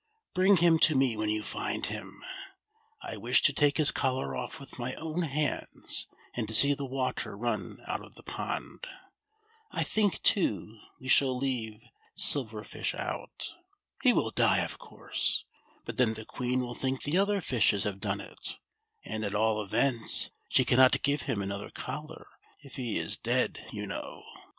[0.33, 2.25] Bring him to me when you find him.
[3.03, 6.87] I wish to take his collar ofi" with m\' own hands, and to see the
[6.87, 8.87] water run out of the pond.
[9.69, 11.83] I think, too, we shall leave
[12.15, 13.53] Silver Fish out.
[14.01, 15.45] He will die, of course;
[15.85, 18.57] but then the Queen will think the other fishes have done it,
[19.05, 22.25] and, at all events, she cannot give him another collar
[22.63, 24.23] if he is dead, you know."